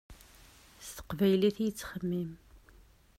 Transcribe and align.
S 0.85 0.87
teqbaylit 0.95 1.57
i 1.59 1.65
yettxemmim. 1.65 2.31